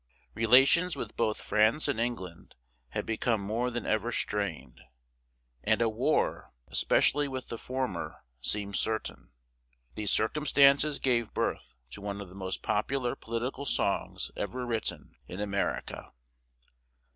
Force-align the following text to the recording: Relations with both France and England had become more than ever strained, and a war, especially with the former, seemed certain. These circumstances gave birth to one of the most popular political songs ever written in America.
Relations 0.33 0.95
with 0.95 1.15
both 1.15 1.39
France 1.39 1.87
and 1.87 1.99
England 1.99 2.55
had 2.89 3.05
become 3.05 3.39
more 3.39 3.69
than 3.69 3.85
ever 3.85 4.11
strained, 4.11 4.81
and 5.63 5.79
a 5.79 5.89
war, 5.89 6.51
especially 6.69 7.27
with 7.27 7.49
the 7.49 7.57
former, 7.59 8.23
seemed 8.41 8.75
certain. 8.75 9.29
These 9.93 10.09
circumstances 10.09 10.97
gave 10.97 11.35
birth 11.35 11.75
to 11.91 12.01
one 12.01 12.19
of 12.19 12.29
the 12.29 12.33
most 12.35 12.63
popular 12.63 13.15
political 13.15 13.67
songs 13.67 14.31
ever 14.35 14.65
written 14.65 15.13
in 15.27 15.39
America. 15.39 16.11